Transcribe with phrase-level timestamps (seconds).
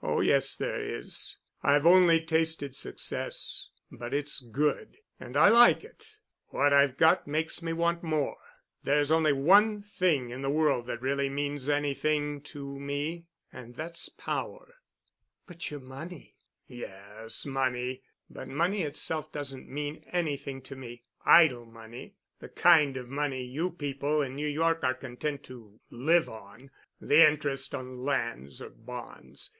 [0.00, 1.38] "Oh, yes, there is.
[1.62, 6.18] I've only tasted success, but it's good, and I like it.
[6.46, 8.36] What I've got makes me want more.
[8.84, 14.76] There's only one thing in the world that really means anything to me—and that's power——"
[15.48, 16.36] "But your money——"
[16.68, 18.02] "Yes, money.
[18.30, 24.36] But money itself doesn't mean anything to me—idle money—the kind of money you people in
[24.36, 26.70] New York are content to live on,
[27.00, 29.50] the interest on land or bonds.